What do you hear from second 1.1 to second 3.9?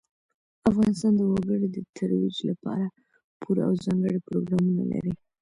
د وګړي د ترویج لپاره پوره او